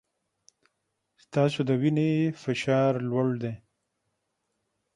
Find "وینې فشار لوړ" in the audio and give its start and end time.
1.81-3.27